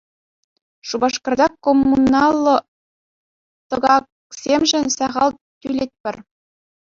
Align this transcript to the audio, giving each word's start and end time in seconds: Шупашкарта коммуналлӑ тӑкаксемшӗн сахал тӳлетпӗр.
Шупашкарта 0.87 1.47
коммуналлӑ 1.63 2.55
тӑкаксемшӗн 3.69 4.85
сахал 4.97 5.29
тӳлетпӗр. 5.61 6.15